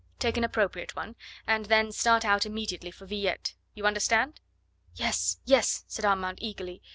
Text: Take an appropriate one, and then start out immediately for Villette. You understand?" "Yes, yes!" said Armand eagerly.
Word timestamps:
Take 0.17 0.35
an 0.35 0.43
appropriate 0.43 0.95
one, 0.95 1.15
and 1.45 1.67
then 1.67 1.91
start 1.91 2.25
out 2.25 2.43
immediately 2.43 2.89
for 2.89 3.05
Villette. 3.05 3.53
You 3.75 3.85
understand?" 3.85 4.41
"Yes, 4.95 5.37
yes!" 5.45 5.85
said 5.87 6.05
Armand 6.05 6.39
eagerly. 6.41 6.81